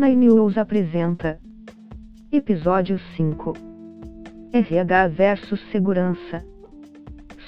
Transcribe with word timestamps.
Nine 0.00 0.28
News 0.28 0.56
apresenta 0.56 1.40
Episódio 2.30 3.00
5 3.16 3.52
RH 4.52 5.08
versus 5.08 5.60
Segurança. 5.72 6.46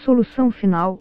Solução 0.05 0.51
final. 0.51 1.01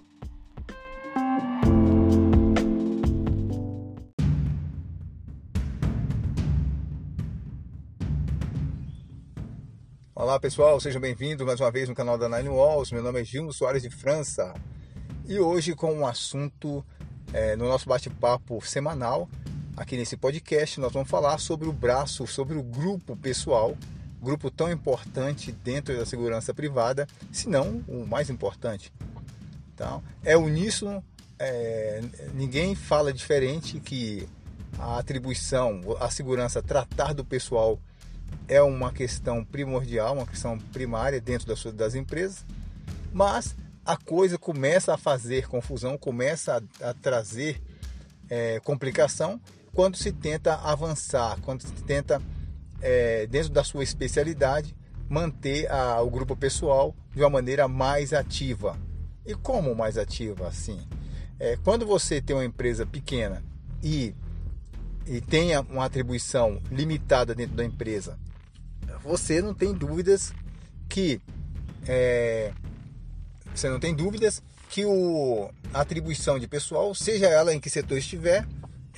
Olá 10.14 10.40
pessoal, 10.40 10.80
sejam 10.80 11.02
bem-vindos 11.02 11.44
mais 11.48 11.60
uma 11.60 11.72
vez 11.72 11.90
no 11.90 11.96
canal 11.96 12.16
da 12.16 12.30
Nine 12.30 12.50
Walls. 12.50 12.92
Meu 12.92 13.02
nome 13.02 13.22
é 13.22 13.24
Gilmo 13.24 13.52
Soares 13.52 13.82
de 13.82 13.90
França. 13.90 14.54
E 15.26 15.40
hoje 15.40 15.74
com 15.74 15.92
um 15.92 16.06
assunto 16.06 16.86
é, 17.34 17.56
no 17.56 17.68
nosso 17.68 17.90
bate-papo 17.90 18.62
semanal 18.62 19.28
aqui 19.80 19.96
nesse 19.96 20.18
podcast 20.18 20.78
nós 20.78 20.92
vamos 20.92 21.10
falar 21.10 21.38
sobre 21.38 21.68
o 21.68 21.72
braço, 21.72 22.28
sobre 22.28 22.58
o 22.58 22.62
grupo 22.62 23.16
pessoal, 23.16 23.78
grupo 24.22 24.52
tão 24.52 24.70
importante 24.70 25.54
dentro 25.54 25.98
da 25.98 26.06
segurança 26.06 26.54
privada, 26.54 27.08
se 27.32 27.48
não 27.48 27.82
o 27.88 28.06
mais 28.06 28.30
importante. 28.30 28.92
Então, 29.74 30.04
é 30.22 30.36
uníssono, 30.36 31.02
é, 31.40 32.02
ninguém 32.34 32.76
fala 32.76 33.14
diferente 33.14 33.80
que 33.80 34.28
a 34.78 35.00
atribuição, 35.00 35.80
a 36.02 36.10
segurança, 36.12 36.62
tratar 36.62 37.14
do 37.14 37.24
pessoal 37.24 37.80
é 38.50 38.62
uma 38.62 38.92
questão 38.92 39.46
primordial, 39.46 40.14
uma 40.14 40.28
questão 40.28 40.60
primária 40.74 41.22
dentro 41.22 41.48
das, 41.48 41.64
das 41.74 41.96
empresas, 41.96 42.46
mas 43.14 43.56
a 43.86 43.96
coisa 43.96 44.38
começa 44.38 44.94
a 44.94 44.98
fazer 44.98 45.48
confusão, 45.48 45.98
começa 45.98 46.62
a, 46.82 46.90
a 46.90 46.94
trazer 46.94 47.62
é, 48.30 48.60
complicação 48.60 49.40
quando 49.74 49.96
se 49.96 50.12
tenta 50.12 50.56
avançar, 50.56 51.40
quando 51.42 51.62
se 51.62 51.72
tenta, 51.84 52.22
é, 52.82 53.28
dentro 53.28 53.50
da 53.50 53.64
sua 53.64 53.84
especialidade, 53.84 54.76
manter 55.08 55.70
a, 55.72 56.02
o 56.02 56.10
grupo 56.10 56.36
pessoal 56.36 56.96
de 57.14 57.22
uma 57.22 57.30
maneira 57.30 57.68
mais 57.68 58.14
ativa. 58.14 58.78
E 59.26 59.34
como 59.36 59.76
mais 59.76 59.98
ativa 59.98 60.48
assim? 60.48 60.80
É, 61.40 61.58
quando 61.64 61.86
você 61.86 62.22
tem 62.22 62.36
uma 62.36 62.46
empresa 62.46 62.86
pequena 62.86 63.44
e, 63.82 64.14
e 65.08 65.22
tenha 65.22 65.62
uma 65.62 65.86
atribuição 65.86 66.62
limitada 66.72 67.34
dentro 67.34 67.56
da 67.56 67.64
empresa 67.64 68.18
você 69.04 69.42
não 69.42 69.54
tem 69.54 69.74
dúvidas 69.74 70.34
que 70.88 71.22
é, 71.88 72.52
você 73.54 73.70
não 73.70 73.80
tem 73.80 73.96
dúvidas 73.96 74.42
que 74.70 74.86
o, 74.86 75.50
a 75.74 75.82
atribuição 75.82 76.38
de 76.38 76.48
pessoal, 76.48 76.94
seja 76.94 77.28
ela 77.28 77.54
em 77.54 77.60
que 77.60 77.70
setor 77.70 77.98
estiver, 77.98 78.46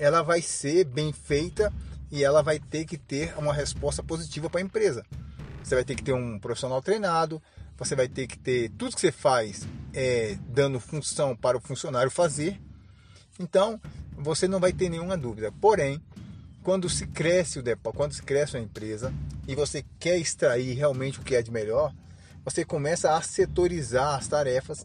ela 0.01 0.23
vai 0.23 0.41
ser 0.41 0.83
bem 0.85 1.13
feita 1.13 1.71
e 2.09 2.23
ela 2.23 2.41
vai 2.41 2.57
ter 2.57 2.85
que 2.85 2.97
ter 2.97 3.37
uma 3.37 3.53
resposta 3.53 4.01
positiva 4.01 4.49
para 4.49 4.59
a 4.59 4.63
empresa. 4.63 5.05
Você 5.63 5.75
vai 5.75 5.83
ter 5.83 5.93
que 5.93 6.03
ter 6.03 6.11
um 6.11 6.39
profissional 6.39 6.81
treinado, 6.81 7.39
você 7.77 7.95
vai 7.95 8.07
ter 8.07 8.25
que 8.25 8.35
ter 8.35 8.69
tudo 8.71 8.95
que 8.95 8.99
você 8.99 9.11
faz 9.11 9.67
é, 9.93 10.39
dando 10.47 10.79
função 10.79 11.35
para 11.35 11.55
o 11.55 11.61
funcionário 11.61 12.09
fazer. 12.09 12.59
Então, 13.39 13.79
você 14.17 14.47
não 14.47 14.59
vai 14.59 14.73
ter 14.73 14.89
nenhuma 14.89 15.15
dúvida. 15.15 15.51
Porém, 15.61 16.01
quando 16.63 16.89
se 16.89 17.05
cresce 17.05 17.59
o 17.59 17.63
depo, 17.63 17.93
quando 17.93 18.13
se 18.13 18.23
cresce 18.23 18.57
uma 18.57 18.63
empresa 18.63 19.13
e 19.47 19.53
você 19.53 19.85
quer 19.99 20.17
extrair 20.17 20.73
realmente 20.73 21.19
o 21.19 21.23
que 21.23 21.35
é 21.35 21.43
de 21.43 21.51
melhor, 21.51 21.93
você 22.43 22.65
começa 22.65 23.15
a 23.15 23.21
setorizar 23.21 24.15
as 24.15 24.27
tarefas 24.27 24.83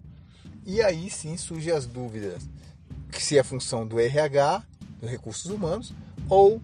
e 0.66 0.82
aí 0.82 1.08
sim 1.08 1.38
surgem 1.38 1.72
as 1.72 1.86
dúvidas 1.86 2.46
se 3.18 3.38
é 3.38 3.42
função 3.42 3.86
do 3.86 3.98
RH, 3.98 4.62
dos 5.00 5.10
recursos 5.10 5.50
humanos, 5.50 5.92
ou 6.28 6.60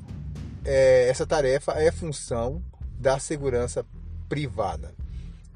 é, 0.65 1.09
essa 1.09 1.27
tarefa 1.27 1.73
é 1.73 1.91
função 1.91 2.63
da 2.99 3.19
segurança 3.19 3.85
privada. 4.29 4.95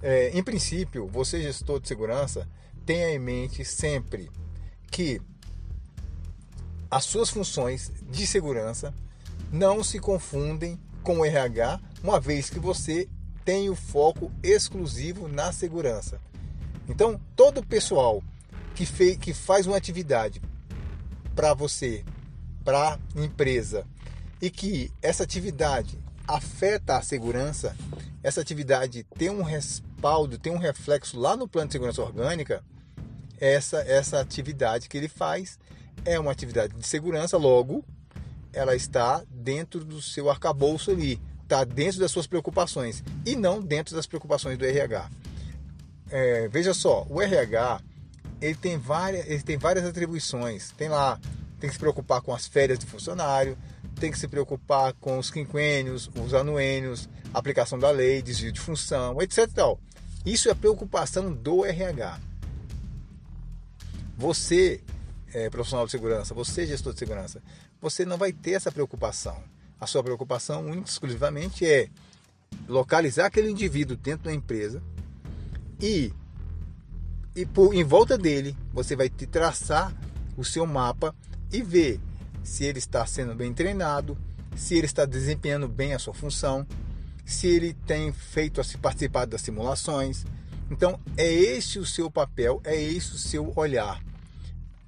É, 0.03 0.31
em 0.37 0.43
princípio, 0.43 1.06
você 1.06 1.41
gestor 1.41 1.81
de 1.81 1.89
segurança 1.89 2.47
tenha 2.84 3.11
em 3.11 3.19
mente 3.19 3.65
sempre 3.65 4.31
que 4.91 5.21
as 6.91 7.05
suas 7.05 7.31
funções 7.31 7.91
de 8.11 8.27
segurança 8.27 8.95
não 9.50 9.83
se 9.83 9.99
confundem 9.99 10.79
com 11.03 11.19
o 11.19 11.25
RH, 11.25 11.81
uma 12.03 12.21
vez 12.21 12.50
que 12.50 12.59
você 12.59 13.09
tem 13.45 13.71
o 13.71 13.77
foco 13.77 14.31
exclusivo 14.43 15.29
na 15.29 15.53
segurança. 15.53 16.21
Então, 16.89 17.21
todo 17.34 17.59
o 17.59 17.67
pessoal 17.67 18.23
que, 18.75 18.84
fez, 18.84 19.17
que 19.17 19.33
faz 19.33 19.67
uma 19.67 19.77
atividade 19.77 20.41
para 21.34 21.55
você, 21.55 22.05
para 22.66 22.94
a 22.94 22.99
empresa, 23.15 23.87
e 24.43 24.50
que 24.50 24.93
essa 25.00 25.22
atividade 25.22 25.97
afeta 26.27 26.97
a 26.97 27.03
segurança, 27.03 27.77
essa 28.25 28.41
atividade 28.41 29.06
tem 29.16 29.31
um 29.31 29.43
respaldo, 29.43 30.37
tem 30.37 30.53
um 30.53 30.59
reflexo 30.59 31.16
lá 31.16 31.37
no 31.37 31.47
plano 31.47 31.69
de 31.69 31.72
segurança 31.75 32.03
orgânica, 32.03 32.65
essa, 33.38 33.78
essa 33.82 34.21
atividade 34.21 34.88
que 34.88 34.97
ele 34.97 35.06
faz 35.06 35.60
é 36.05 36.19
uma 36.19 36.32
atividade 36.32 36.75
de 36.75 36.84
segurança, 36.84 37.37
logo 37.37 37.84
ela 38.53 38.75
está 38.75 39.22
dentro 39.31 39.84
do 39.84 40.03
seu 40.03 40.28
arcabouço 40.28 40.91
ali, 40.91 41.21
está 41.44 41.62
dentro 41.62 42.00
das 42.00 42.10
suas 42.10 42.26
preocupações 42.26 43.05
e 43.25 43.37
não 43.37 43.62
dentro 43.62 43.94
das 43.94 44.09
preocupações 44.09 44.59
do 44.59 44.65
RH. 44.65 45.09
É, 46.10 46.49
veja 46.49 46.75
só, 46.75 47.06
o 47.09 47.22
RH 47.22 47.81
ele 48.41 48.56
tem 48.56 48.76
várias, 48.76 49.26
ele 49.26 49.43
tem 49.43 49.56
várias 49.56 49.84
atribuições. 49.84 50.72
Tem 50.72 50.88
lá, 50.88 51.21
tem 51.59 51.69
que 51.69 51.75
se 51.75 51.81
preocupar 51.81 52.21
com 52.21 52.34
as 52.34 52.47
férias 52.47 52.78
do 52.78 52.87
funcionário, 52.87 53.56
tem 53.99 54.11
que 54.11 54.19
se 54.19 54.28
preocupar 54.28 54.93
com 54.94 55.19
os 55.19 55.31
quinquênios, 55.31 56.11
os 56.22 56.34
anuênios, 56.34 57.09
aplicação 57.33 57.78
da 57.78 57.91
lei, 57.91 58.21
desvio 58.22 58.53
de 58.53 58.61
função, 58.61 59.21
etc. 59.22 59.49
Isso 60.25 60.50
é 60.50 60.55
preocupação 60.55 61.33
do 61.33 61.65
RH. 61.65 62.21
Você, 64.19 64.83
é, 65.33 65.49
profissional 65.49 65.87
de 65.87 65.93
segurança, 65.93 66.34
você, 66.34 66.67
gestor 66.67 66.93
de 66.93 66.99
segurança, 66.99 67.43
você 67.81 68.05
não 68.05 68.17
vai 68.17 68.33
ter 68.33 68.53
essa 68.53 68.73
preocupação. 68.73 69.43
A 69.81 69.87
sua 69.87 70.03
preocupação, 70.03 70.67
única 70.67 70.88
exclusivamente, 70.88 71.67
é 71.67 71.88
localizar 72.69 73.27
aquele 73.27 73.50
indivíduo 73.50 73.97
dentro 73.97 74.25
da 74.25 74.34
empresa 74.34 74.83
e, 75.81 76.12
e 77.34 77.44
por, 77.44 77.75
em 77.75 77.84
volta 77.84 78.17
dele 78.17 78.56
você 78.73 78.97
vai 78.97 79.09
te 79.09 79.27
traçar 79.27 79.94
o 80.37 80.44
seu 80.44 80.67
mapa 80.67 81.15
e 81.53 81.62
ver 81.62 82.01
se 82.43 82.65
ele 82.65 82.79
está 82.79 83.05
sendo 83.07 83.34
bem 83.34 83.53
treinado, 83.53 84.17
se 84.55 84.75
ele 84.75 84.87
está 84.87 85.05
desempenhando 85.05 85.69
bem 85.69 85.95
a 85.95 85.99
sua 85.99 86.15
função, 86.15 86.67
se 87.25 87.47
ele 87.47 87.75
tem 87.75 88.12
feito 88.12 88.61
a 88.61 88.65
se 88.65 88.79
participar 88.79 89.27
das 89.27 89.43
simulações. 89.43 90.25
Então 90.71 90.99
é 91.17 91.31
esse 91.31 91.79
o 91.79 91.87
seu 91.87 92.11
papel, 92.11 92.61
é 92.65 92.81
esse 92.81 93.15
o 93.15 93.19
seu 93.19 93.53
olhar. 93.56 94.03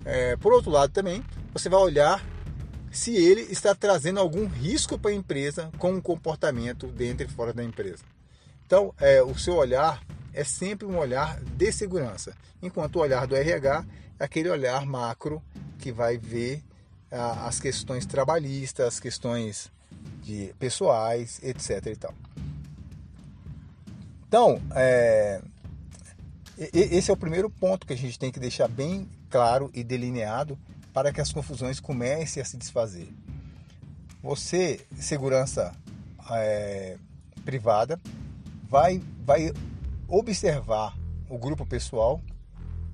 É, 0.04 0.36
por 0.36 0.52
outro 0.52 0.70
lado 0.70 0.92
também, 0.92 1.22
você 1.52 1.68
vai 1.68 1.80
olhar 1.80 2.24
se 2.90 3.14
ele 3.14 3.42
está 3.42 3.74
trazendo 3.74 4.20
algum 4.20 4.46
risco 4.46 4.98
para 4.98 5.10
a 5.10 5.14
empresa 5.14 5.70
com 5.78 5.94
o 5.94 6.02
comportamento 6.02 6.86
dentro 6.86 7.26
e 7.26 7.30
fora 7.30 7.52
da 7.52 7.62
empresa. 7.62 8.04
Então, 8.66 8.94
é, 8.98 9.22
o 9.22 9.36
seu 9.38 9.54
olhar 9.54 10.02
é 10.38 10.44
sempre 10.44 10.86
um 10.86 10.96
olhar 10.96 11.40
de 11.40 11.72
segurança, 11.72 12.32
enquanto 12.62 12.94
o 12.94 13.00
olhar 13.00 13.26
do 13.26 13.34
RH 13.34 13.84
é 14.20 14.24
aquele 14.24 14.48
olhar 14.48 14.86
macro 14.86 15.42
que 15.80 15.90
vai 15.90 16.16
ver 16.16 16.62
ah, 17.10 17.48
as 17.48 17.58
questões 17.58 18.06
trabalhistas, 18.06 18.86
as 18.86 19.00
questões 19.00 19.68
de 20.22 20.54
pessoais, 20.56 21.40
etc. 21.42 21.86
E 21.86 21.96
tal. 21.96 22.14
Então, 24.28 24.62
é, 24.76 25.40
esse 26.72 27.10
é 27.10 27.12
o 27.12 27.16
primeiro 27.16 27.50
ponto 27.50 27.84
que 27.84 27.92
a 27.92 27.96
gente 27.96 28.16
tem 28.16 28.30
que 28.30 28.38
deixar 28.38 28.68
bem 28.68 29.08
claro 29.28 29.72
e 29.74 29.82
delineado 29.82 30.56
para 30.92 31.12
que 31.12 31.20
as 31.20 31.32
confusões 31.32 31.80
comecem 31.80 32.40
a 32.40 32.46
se 32.46 32.56
desfazer. 32.56 33.08
Você, 34.22 34.86
segurança 35.00 35.74
é, 36.30 36.96
privada, 37.44 38.00
vai, 38.68 39.02
vai 39.24 39.52
observar 40.08 40.96
o 41.28 41.38
grupo 41.38 41.66
pessoal 41.66 42.20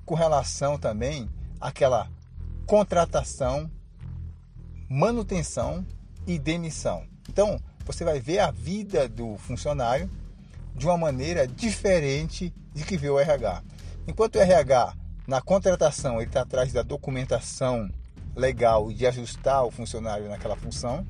com 0.05 0.13
relação 0.13 0.77
também 0.77 1.29
àquela 1.59 2.09
contratação, 2.67 3.71
manutenção 4.89 5.85
e 6.27 6.37
demissão. 6.37 7.07
Então, 7.29 7.59
você 7.85 8.03
vai 8.03 8.19
ver 8.19 8.39
a 8.39 8.51
vida 8.51 9.07
do 9.07 9.37
funcionário 9.37 10.11
de 10.75 10.85
uma 10.85 10.97
maneira 10.97 11.47
diferente 11.47 12.53
de 12.73 12.83
que 12.83 12.97
vê 12.97 13.09
o 13.09 13.19
RH. 13.19 13.63
Enquanto 14.07 14.35
o 14.35 14.41
RH 14.41 14.93
na 15.25 15.41
contratação, 15.41 16.17
ele 16.17 16.25
está 16.25 16.41
atrás 16.41 16.73
da 16.73 16.83
documentação 16.83 17.89
legal 18.35 18.91
e 18.91 18.93
de 18.93 19.07
ajustar 19.07 19.63
o 19.63 19.71
funcionário 19.71 20.27
naquela 20.27 20.55
função. 20.55 21.05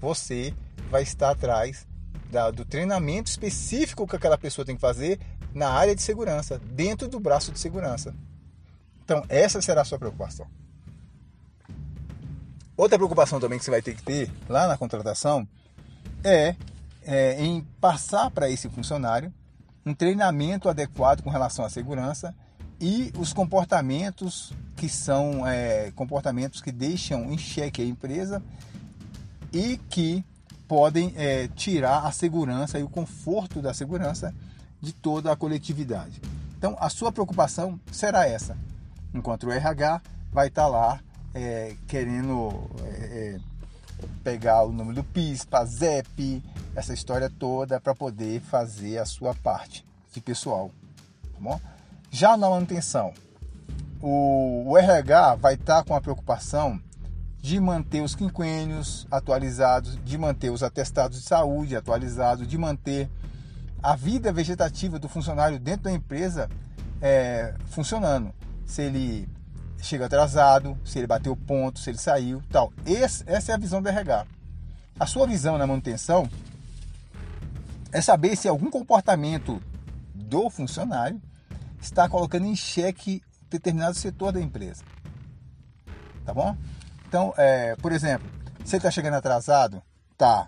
Você 0.00 0.54
vai 0.90 1.02
estar 1.02 1.30
atrás 1.30 1.86
da, 2.30 2.50
do 2.50 2.64
treinamento 2.64 3.30
específico 3.30 4.06
que 4.06 4.16
aquela 4.16 4.38
pessoa 4.38 4.64
tem 4.64 4.74
que 4.74 4.80
fazer 4.80 5.20
na 5.54 5.68
área 5.68 5.94
de 5.94 6.02
segurança, 6.02 6.58
dentro 6.58 7.08
do 7.08 7.18
braço 7.18 7.52
de 7.52 7.58
segurança. 7.58 8.14
Então, 9.04 9.24
essa 9.28 9.60
será 9.60 9.82
a 9.82 9.84
sua 9.84 9.98
preocupação. 9.98 10.46
Outra 12.76 12.96
preocupação 12.96 13.38
também 13.38 13.58
que 13.58 13.64
você 13.64 13.70
vai 13.70 13.82
ter 13.82 13.94
que 13.94 14.02
ter 14.02 14.30
lá 14.48 14.66
na 14.66 14.78
contratação 14.78 15.46
é, 16.24 16.54
é 17.02 17.42
em 17.44 17.60
passar 17.80 18.30
para 18.30 18.48
esse 18.48 18.68
funcionário 18.68 19.32
um 19.84 19.92
treinamento 19.92 20.68
adequado 20.68 21.22
com 21.22 21.30
relação 21.30 21.64
à 21.64 21.68
segurança 21.68 22.34
e 22.80 23.12
os 23.18 23.32
comportamentos 23.32 24.52
que 24.76 24.88
são 24.88 25.46
é, 25.46 25.90
comportamentos 25.94 26.62
que 26.62 26.72
deixam 26.72 27.30
em 27.30 27.36
xeque 27.36 27.82
a 27.82 27.84
empresa 27.84 28.42
e 29.52 29.76
que 29.90 30.24
podem 30.70 31.12
é, 31.16 31.48
tirar 31.48 32.06
a 32.06 32.12
segurança 32.12 32.78
e 32.78 32.84
o 32.84 32.88
conforto 32.88 33.60
da 33.60 33.74
segurança 33.74 34.32
de 34.80 34.92
toda 34.92 35.32
a 35.32 35.34
coletividade. 35.34 36.22
Então, 36.56 36.76
a 36.78 36.88
sua 36.88 37.10
preocupação 37.10 37.80
será 37.90 38.28
essa, 38.28 38.56
enquanto 39.12 39.48
o 39.48 39.50
RH 39.50 40.00
vai 40.32 40.46
estar 40.46 40.68
lá 40.68 41.00
é, 41.34 41.74
querendo 41.88 42.70
é, 42.84 43.34
é 43.34 43.40
pegar 44.22 44.62
o 44.62 44.70
nome 44.70 44.94
do 44.94 45.02
PIS, 45.02 45.44
PASEP, 45.44 46.40
essa 46.76 46.94
história 46.94 47.28
toda 47.28 47.80
para 47.80 47.92
poder 47.92 48.40
fazer 48.40 48.98
a 48.98 49.04
sua 49.04 49.34
parte 49.34 49.84
de 50.12 50.20
pessoal. 50.20 50.70
Tá 51.32 51.38
bom? 51.40 51.60
Já 52.12 52.36
na 52.36 52.48
manutenção, 52.48 53.12
o, 54.00 54.70
o 54.70 54.78
RH 54.78 55.34
vai 55.34 55.54
estar 55.54 55.82
com 55.82 55.96
a 55.96 56.00
preocupação 56.00 56.80
de 57.40 57.58
manter 57.58 58.02
os 58.02 58.14
quinquênios 58.14 59.06
atualizados, 59.10 59.98
de 60.04 60.18
manter 60.18 60.50
os 60.50 60.62
atestados 60.62 61.20
de 61.20 61.26
saúde 61.26 61.74
atualizados, 61.74 62.46
de 62.46 62.58
manter 62.58 63.08
a 63.82 63.96
vida 63.96 64.32
vegetativa 64.32 64.98
do 64.98 65.08
funcionário 65.08 65.58
dentro 65.58 65.84
da 65.84 65.92
empresa 65.92 66.50
é, 67.00 67.54
funcionando. 67.66 68.32
Se 68.66 68.82
ele 68.82 69.28
chega 69.78 70.06
atrasado, 70.06 70.78
se 70.84 70.98
ele 70.98 71.06
bateu 71.06 71.34
ponto, 71.34 71.78
se 71.78 71.90
ele 71.90 71.98
saiu, 71.98 72.42
tal. 72.50 72.72
Esse, 72.84 73.24
essa 73.26 73.52
é 73.52 73.54
a 73.54 73.58
visão 73.58 73.80
do 73.80 73.88
RH. 73.88 74.26
A 74.98 75.06
sua 75.06 75.26
visão 75.26 75.56
na 75.56 75.66
manutenção 75.66 76.28
é 77.90 78.02
saber 78.02 78.36
se 78.36 78.46
algum 78.46 78.70
comportamento 78.70 79.62
do 80.14 80.50
funcionário 80.50 81.20
está 81.80 82.06
colocando 82.08 82.44
em 82.44 82.54
xeque 82.54 83.22
determinado 83.48 83.96
setor 83.96 84.30
da 84.32 84.40
empresa. 84.40 84.84
Tá 86.24 86.34
bom? 86.34 86.54
Então, 87.10 87.34
é, 87.36 87.74
por 87.74 87.90
exemplo, 87.90 88.30
você 88.64 88.76
está 88.76 88.88
chegando 88.88 89.14
atrasado, 89.14 89.82
tá. 90.16 90.46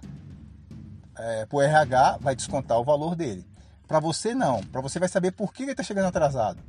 É, 1.19 1.44
para 1.44 1.56
o 1.56 1.61
RH 1.61 2.19
vai 2.20 2.37
descontar 2.37 2.79
o 2.79 2.85
valor 2.85 3.17
dele. 3.17 3.44
Para 3.88 3.99
você 3.99 4.32
não. 4.32 4.62
Para 4.62 4.81
você 4.81 5.00
vai 5.00 5.09
saber 5.09 5.32
por 5.32 5.53
que 5.53 5.64
ele 5.64 5.73
está 5.73 5.82
chegando 5.82 6.06
atrasado. 6.06 6.61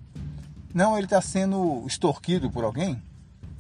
Não, 0.74 0.98
ele 0.98 1.06
está 1.06 1.22
sendo 1.22 1.84
extorquido 1.86 2.50
por 2.50 2.64
alguém. 2.64 3.00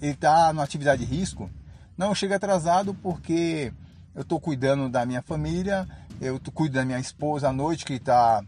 Ele 0.01 0.13
está 0.13 0.51
numa 0.51 0.63
atividade 0.63 1.05
de 1.05 1.15
risco. 1.15 1.51
Não, 1.95 2.07
eu 2.07 2.15
chego 2.15 2.33
atrasado 2.33 2.95
porque 2.95 3.71
eu 4.15 4.23
estou 4.23 4.39
cuidando 4.39 4.89
da 4.89 5.05
minha 5.05 5.21
família, 5.21 5.87
eu 6.19 6.41
cuido 6.51 6.73
da 6.73 6.83
minha 6.83 6.99
esposa 6.99 7.49
à 7.49 7.53
noite 7.53 7.85
que 7.85 7.93
está 7.93 8.43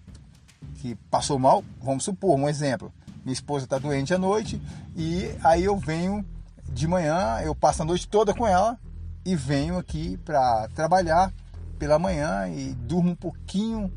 que 0.82 0.96
passou 1.12 1.38
mal. 1.38 1.64
Vamos 1.80 2.04
supor 2.04 2.36
um 2.36 2.50
exemplo. 2.50 2.92
Minha 3.24 3.34
esposa 3.34 3.66
está 3.66 3.78
doente 3.78 4.12
à 4.12 4.18
noite 4.18 4.60
e 4.96 5.30
aí 5.44 5.64
eu 5.64 5.78
venho 5.78 6.26
de 6.76 6.90
manhã, 6.90 7.40
eu 7.42 7.56
passo 7.56 7.84
a 7.84 7.86
noite 7.86 8.06
toda 8.06 8.34
com 8.34 8.46
ela 8.46 8.78
e 9.26 9.34
venho 9.34 9.78
aqui 9.78 10.18
para 10.18 10.68
trabalhar 10.76 11.32
pela 11.80 11.98
manhã 11.98 12.50
e 12.50 12.74
durmo 12.74 13.12
um 13.12 13.16
pouquinho, 13.16 13.90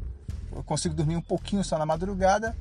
eu 0.55 0.63
consigo 0.63 0.95
dormir 0.95 1.17
um 1.17 1.21
pouquinho 1.21 1.65
só 1.65 1.77
na 1.77 1.85
madrugada 1.85 2.57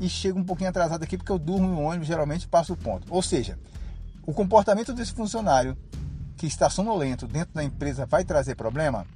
e 0.00 0.08
chego 0.08 0.40
um 0.40 0.44
pouquinho 0.44 0.70
atrasado 0.70 1.04
aqui 1.04 1.16
porque 1.16 1.30
eu 1.30 1.38
durmo 1.38 1.68
no 1.68 1.82
ônibus, 1.82 2.08
geralmente 2.08 2.48
passo 2.48 2.72
o 2.72 2.76
ponto. 2.76 3.06
Ou 3.14 3.22
seja, 3.22 3.56
o 4.26 4.34
comportamento 4.34 4.92
desse 4.92 5.12
funcionário 5.12 5.76
que 6.36 6.48
está 6.48 6.68
sonolento 6.68 7.28
dentro 7.28 7.54
da 7.54 7.62
empresa 7.62 8.04
vai 8.04 8.24
trazer 8.24 8.56
problema? 8.56 9.06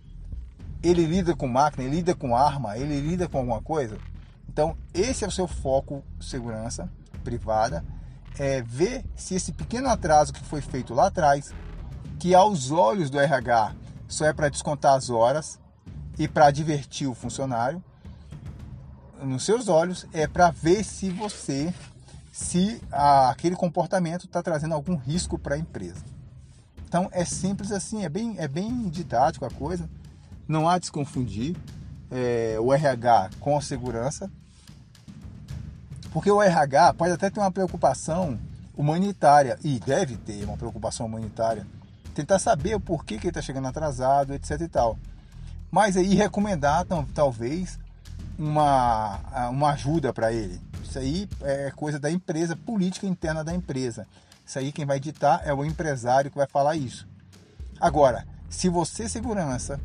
Ele 0.85 1.05
lida 1.05 1.35
com 1.35 1.49
máquina, 1.49 1.83
ele 1.83 1.97
lida 1.97 2.15
com 2.15 2.37
arma, 2.37 2.79
ele 2.79 3.01
lida 3.01 3.29
com 3.29 3.39
alguma 3.39 3.61
coisa? 3.61 3.99
Então, 4.49 4.77
esse 4.95 5.25
é 5.25 5.27
o 5.27 5.33
seu 5.33 5.49
foco 5.49 6.05
segurança 6.21 6.89
privada, 7.25 7.85
é 8.39 8.63
ver 8.63 9.05
se 9.17 9.35
esse 9.35 9.53
pequeno 9.53 9.89
atraso 9.89 10.33
que 10.33 10.43
foi 10.45 10.61
feito 10.61 10.93
lá 10.95 11.07
atrás, 11.07 11.53
que 12.19 12.35
aos 12.35 12.71
olhos 12.71 13.11
do 13.11 13.19
RH 13.19 13.75
só 14.09 14.27
é 14.27 14.33
para 14.33 14.49
descontar 14.49 14.95
as 14.95 15.11
horas 15.11 15.59
e 16.19 16.29
para 16.29 16.51
divertir 16.51 17.07
o 17.07 17.15
funcionário, 17.15 17.83
nos 19.23 19.45
seus 19.45 19.69
olhos 19.69 20.07
é 20.13 20.27
para 20.27 20.51
ver 20.51 20.85
se 20.85 21.11
você, 21.11 21.73
se 22.33 22.81
a, 22.91 23.31
aquele 23.31 23.57
comportamento 23.57 24.27
está 24.27 24.43
trazendo 24.43 24.75
algum 24.75 24.97
risco 24.97 25.39
para 25.39 25.55
a 25.55 25.59
empresa. 25.59 26.05
Então 26.87 27.09
é 27.13 27.25
simples 27.25 27.73
assim, 27.73 28.05
é 28.05 28.09
bem, 28.09 28.37
é 28.39 28.47
bem 28.47 28.89
didático 28.89 29.45
a 29.45 29.51
coisa, 29.51 29.89
não 30.47 30.69
há 30.69 30.79
de 30.79 30.87
se 30.87 30.93
confundir 30.93 31.57
é, 32.11 32.57
o 32.61 32.73
RH 32.73 33.31
com 33.41 33.57
a 33.57 33.61
segurança, 33.61 34.31
porque 36.15 36.31
o 36.31 36.41
RH 36.41 36.95
pode 36.95 37.13
até 37.13 37.29
ter 37.29 37.41
uma 37.41 37.51
preocupação 37.51 38.39
humanitária, 38.77 39.59
e 39.65 39.81
deve 39.81 40.17
ter 40.17 40.45
uma 40.45 40.57
preocupação 40.57 41.07
humanitária, 41.07 41.67
tentar 42.15 42.39
saber 42.39 42.77
o 42.77 42.81
porquê 42.81 43.19
que 43.19 43.25
ele 43.25 43.31
está 43.31 43.43
chegando 43.43 43.67
atrasado, 43.67 44.33
etc 44.33 44.61
e 44.61 44.69
tal. 44.69 44.97
Mas 45.73 45.97
aí 45.97 46.15
recomendar 46.15 46.87
talvez 47.13 47.81
uma, 48.39 49.49
uma 49.51 49.73
ajuda 49.73 50.13
para 50.13 50.33
ele. 50.33 50.61
Isso 50.85 51.01
aí 51.01 51.29
é 51.43 51.73
coisa 51.73 51.99
da 51.99 52.13
empresa, 52.13 52.55
política 52.55 53.09
interna 53.09 53.43
da 53.43 53.53
empresa. 53.53 54.07
Isso 54.47 54.57
aí 54.57 54.71
quem 54.71 54.87
vai 54.87 55.01
ditar 55.01 55.43
é 55.45 55.53
o 55.53 55.65
empresário 55.65 56.31
que 56.31 56.37
vai 56.37 56.47
falar 56.47 56.77
isso. 56.77 57.09
Agora, 57.81 58.25
se 58.49 58.69
você, 58.69 59.09
segurança, 59.09 59.81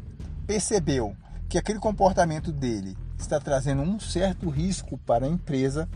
percebeu 0.46 1.16
que 1.48 1.58
aquele 1.58 1.80
comportamento 1.80 2.52
dele 2.52 2.96
está 3.18 3.40
trazendo 3.40 3.81
um 3.81 4.00
certo 4.00 4.48
risco 4.48 4.96
para 5.00 5.26
a 5.26 5.30
empresa, 5.30 5.90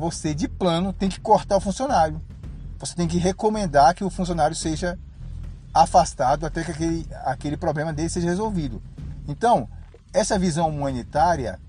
você 0.00 0.34
de 0.34 0.48
plano 0.48 0.94
tem 0.94 1.10
que 1.10 1.20
cortar 1.20 1.58
o 1.58 1.60
funcionário. 1.60 2.20
Você 2.78 2.94
tem 2.94 3.06
que 3.06 3.18
recomendar 3.18 3.94
que 3.94 4.02
o 4.02 4.08
funcionário 4.08 4.56
seja 4.56 4.98
afastado 5.74 6.46
até 6.46 6.64
que 6.64 6.70
aquele, 6.70 7.06
aquele 7.22 7.56
problema 7.58 7.92
dele 7.92 8.08
seja 8.08 8.26
resolvido. 8.26 8.82
Então, 9.28 9.68
essa 10.10 10.38
visão 10.38 10.70
humanitária 10.70 11.60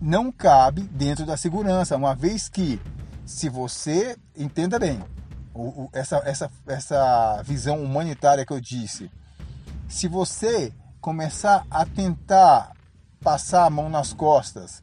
não 0.00 0.32
cabe 0.32 0.80
dentro 0.84 1.26
da 1.26 1.36
segurança, 1.36 1.96
uma 1.96 2.14
vez 2.14 2.48
que, 2.48 2.80
se 3.26 3.50
você 3.50 4.16
entenda 4.34 4.78
bem, 4.78 4.98
o, 5.52 5.82
o, 5.82 5.90
essa, 5.92 6.16
essa, 6.24 6.50
essa 6.66 7.42
visão 7.42 7.84
humanitária 7.84 8.46
que 8.46 8.52
eu 8.54 8.60
disse, 8.60 9.10
se 9.86 10.08
você 10.08 10.72
começar 10.98 11.66
a 11.70 11.84
tentar 11.84 12.72
passar 13.22 13.66
a 13.66 13.70
mão 13.70 13.90
nas 13.90 14.14
costas, 14.14 14.82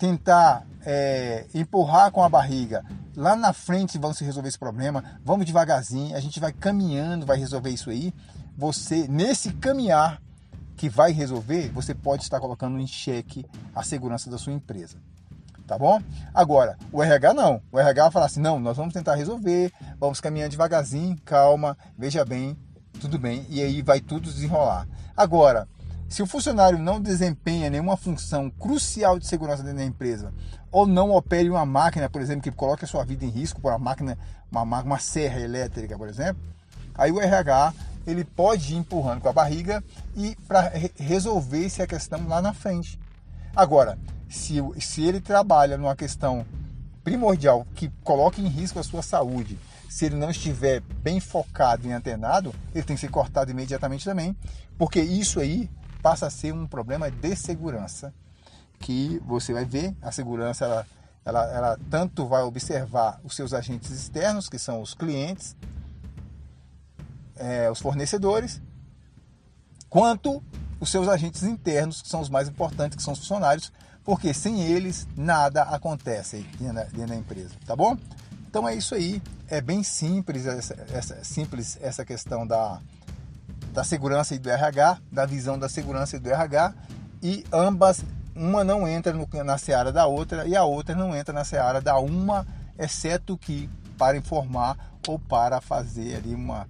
tentar 0.00 0.66
é, 0.84 1.44
empurrar 1.54 2.10
com 2.10 2.24
a 2.24 2.28
barriga, 2.28 2.82
lá 3.14 3.36
na 3.36 3.52
frente 3.52 4.00
se 4.14 4.24
resolver 4.24 4.48
esse 4.48 4.58
problema, 4.58 5.04
vamos 5.22 5.44
devagarzinho, 5.44 6.16
a 6.16 6.20
gente 6.20 6.40
vai 6.40 6.52
caminhando, 6.54 7.26
vai 7.26 7.36
resolver 7.36 7.68
isso 7.68 7.90
aí. 7.90 8.14
Você, 8.56 9.06
nesse 9.06 9.52
caminhar, 9.52 10.20
que 10.74 10.88
vai 10.88 11.12
resolver, 11.12 11.68
você 11.68 11.94
pode 11.94 12.22
estar 12.22 12.40
colocando 12.40 12.78
em 12.78 12.86
xeque 12.86 13.44
a 13.74 13.82
segurança 13.82 14.30
da 14.30 14.38
sua 14.38 14.54
empresa. 14.54 14.96
Tá 15.66 15.78
bom? 15.78 16.02
Agora, 16.34 16.78
o 16.90 17.02
RH 17.02 17.34
não. 17.34 17.60
O 17.70 17.78
RH 17.78 18.04
vai 18.04 18.10
falar 18.10 18.26
assim: 18.26 18.40
não, 18.40 18.58
nós 18.58 18.78
vamos 18.78 18.94
tentar 18.94 19.14
resolver, 19.14 19.70
vamos 20.00 20.20
caminhando 20.20 20.52
devagarzinho, 20.52 21.16
calma, 21.24 21.76
veja 21.98 22.24
bem, 22.24 22.56
tudo 22.98 23.18
bem, 23.18 23.44
e 23.50 23.62
aí 23.62 23.82
vai 23.82 24.00
tudo 24.00 24.32
desenrolar. 24.32 24.88
Agora, 25.14 25.68
se 26.10 26.24
o 26.24 26.26
funcionário 26.26 26.76
não 26.76 27.00
desempenha 27.00 27.70
nenhuma 27.70 27.96
função 27.96 28.50
crucial 28.50 29.16
de 29.16 29.28
segurança 29.28 29.62
dentro 29.62 29.78
da 29.78 29.84
empresa, 29.84 30.34
ou 30.72 30.84
não 30.84 31.12
opere 31.12 31.48
uma 31.48 31.64
máquina, 31.64 32.10
por 32.10 32.20
exemplo, 32.20 32.42
que 32.42 32.50
coloque 32.50 32.84
a 32.84 32.88
sua 32.88 33.04
vida 33.04 33.24
em 33.24 33.28
risco 33.28 33.60
por 33.60 33.70
uma 33.70 33.78
máquina, 33.78 34.18
uma, 34.50 34.62
uma 34.64 34.98
serra 34.98 35.38
elétrica, 35.38 35.96
por 35.96 36.08
exemplo, 36.08 36.42
aí 36.96 37.12
o 37.12 37.20
RH 37.20 37.72
ele 38.08 38.24
pode 38.24 38.74
ir 38.74 38.78
empurrando 38.78 39.20
com 39.20 39.28
a 39.28 39.32
barriga 39.32 39.84
e 40.16 40.36
para 40.48 40.72
resolver 40.96 41.64
essa 41.64 41.86
questão 41.86 42.26
lá 42.26 42.42
na 42.42 42.52
frente. 42.52 42.98
Agora, 43.54 43.96
se, 44.28 44.56
se 44.80 45.04
ele 45.04 45.20
trabalha 45.20 45.78
numa 45.78 45.94
questão 45.94 46.44
primordial 47.04 47.64
que 47.76 47.88
coloque 48.02 48.42
em 48.42 48.48
risco 48.48 48.80
a 48.80 48.82
sua 48.82 49.02
saúde, 49.02 49.56
se 49.88 50.06
ele 50.06 50.16
não 50.16 50.30
estiver 50.30 50.80
bem 50.80 51.20
focado 51.20 51.86
e 51.86 51.92
antenado, 51.92 52.52
ele 52.74 52.84
tem 52.84 52.96
que 52.96 53.00
ser 53.00 53.10
cortado 53.10 53.52
imediatamente 53.52 54.04
também, 54.04 54.36
porque 54.76 55.00
isso 55.00 55.38
aí 55.38 55.70
passa 56.02 56.26
a 56.26 56.30
ser 56.30 56.52
um 56.52 56.66
problema 56.66 57.10
de 57.10 57.36
segurança 57.36 58.12
que 58.78 59.20
você 59.26 59.52
vai 59.52 59.64
ver 59.64 59.94
a 60.00 60.10
segurança 60.10 60.64
ela, 60.64 60.86
ela, 61.24 61.52
ela 61.52 61.80
tanto 61.90 62.26
vai 62.26 62.42
observar 62.42 63.20
os 63.22 63.36
seus 63.36 63.52
agentes 63.52 63.90
externos 63.90 64.48
que 64.48 64.58
são 64.58 64.80
os 64.80 64.94
clientes 64.94 65.54
é, 67.40 67.70
os 67.70 67.80
fornecedores, 67.80 68.60
quanto 69.88 70.42
os 70.78 70.90
seus 70.90 71.08
agentes 71.08 71.42
internos, 71.42 72.02
que 72.02 72.08
são 72.08 72.20
os 72.20 72.28
mais 72.28 72.48
importantes, 72.48 72.96
que 72.96 73.02
são 73.02 73.14
os 73.14 73.18
funcionários, 73.18 73.72
porque 74.04 74.32
sem 74.34 74.62
eles 74.62 75.08
nada 75.16 75.62
acontece 75.62 76.46
dentro 76.58 77.06
da 77.08 77.16
empresa, 77.16 77.54
tá 77.66 77.74
bom? 77.74 77.96
Então 78.48 78.68
é 78.68 78.74
isso 78.74 78.94
aí, 78.94 79.22
é 79.48 79.60
bem 79.60 79.82
simples 79.82 80.46
essa, 80.46 80.76
essa, 80.92 81.24
simples 81.24 81.78
essa 81.80 82.04
questão 82.04 82.46
da, 82.46 82.80
da 83.72 83.84
segurança 83.84 84.34
e 84.34 84.38
do 84.38 84.50
RH, 84.50 84.98
da 85.10 85.26
visão 85.26 85.58
da 85.58 85.68
segurança 85.68 86.16
e 86.16 86.18
do 86.18 86.28
RH, 86.28 86.74
e 87.22 87.44
ambas, 87.52 88.04
uma 88.34 88.64
não 88.64 88.88
entra 88.88 89.12
no, 89.12 89.28
na 89.44 89.58
seara 89.58 89.92
da 89.92 90.06
outra 90.06 90.46
e 90.46 90.56
a 90.56 90.64
outra 90.64 90.94
não 90.94 91.14
entra 91.14 91.32
na 91.32 91.44
seara 91.44 91.80
da 91.80 91.98
uma, 91.98 92.46
exceto 92.78 93.36
que 93.36 93.68
para 93.98 94.16
informar 94.16 94.76
ou 95.06 95.18
para 95.18 95.60
fazer 95.60 96.16
ali 96.16 96.34
uma, 96.34 96.66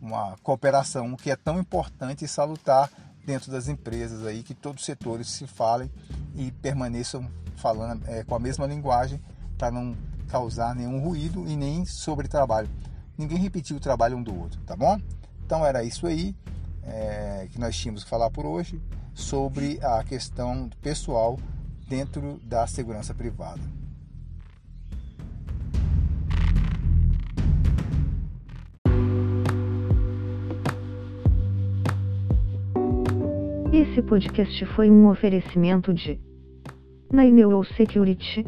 uma 0.00 0.36
cooperação 0.42 1.16
que 1.16 1.30
é 1.30 1.36
tão 1.36 1.58
importante 1.58 2.24
e 2.24 2.28
salutar 2.28 2.90
dentro 3.24 3.50
das 3.50 3.68
empresas 3.68 4.26
aí, 4.26 4.42
que 4.42 4.54
todos 4.54 4.82
os 4.82 4.86
setores 4.86 5.30
se 5.30 5.46
falem 5.46 5.90
e 6.34 6.50
permaneçam 6.50 7.26
falando 7.56 8.06
é, 8.06 8.22
com 8.22 8.34
a 8.34 8.38
mesma 8.38 8.66
linguagem 8.66 9.20
para 9.56 9.70
não 9.70 9.96
causar 10.28 10.74
nenhum 10.74 11.00
ruído 11.00 11.48
e 11.48 11.56
nem 11.56 11.86
sobre 11.86 12.28
trabalho. 12.28 12.68
Ninguém 13.16 13.38
repetir 13.38 13.76
o 13.76 13.80
trabalho 13.80 14.16
um 14.16 14.22
do 14.22 14.38
outro, 14.38 14.60
tá 14.62 14.76
bom? 14.76 15.00
Então 15.44 15.64
era 15.64 15.84
isso 15.84 16.06
aí 16.06 16.34
é, 16.82 17.48
que 17.50 17.58
nós 17.58 17.76
tínhamos 17.76 18.04
que 18.04 18.10
falar 18.10 18.30
por 18.30 18.46
hoje 18.46 18.80
sobre 19.12 19.78
a 19.82 20.02
questão 20.02 20.70
pessoal 20.82 21.38
dentro 21.88 22.40
da 22.44 22.66
segurança 22.66 23.14
privada. 23.14 23.60
Esse 33.72 34.00
podcast 34.02 34.64
foi 34.74 34.90
um 34.90 35.08
oferecimento 35.08 35.92
de 35.92 36.18
Naimeu 37.12 37.62
Security 37.76 38.44